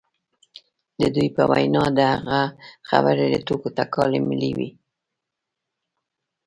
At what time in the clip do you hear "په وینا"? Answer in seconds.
1.35-1.85